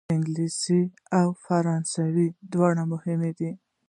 [0.15, 0.81] انګلیسي
[1.19, 3.51] او فرانسوي دواړه مهمې دي.